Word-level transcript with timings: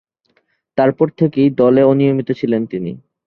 তারপর 0.77 1.07
থেকেই 1.19 1.49
দলে 1.51 1.81
অনিয়মিত 1.83 2.29
ছিলেন 2.31 2.61
তিনি। 2.65 2.91